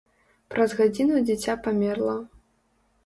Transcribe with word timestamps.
Праз 0.53 0.73
гадзіну 0.79 1.21
дзіця 1.27 1.53
памерла. 1.67 2.17